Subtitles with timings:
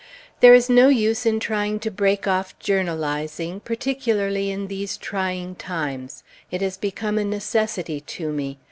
[0.39, 6.23] There is no use in trying to break off journalizing, particularly in "these trying times."
[6.49, 8.57] It has become a necessity to me.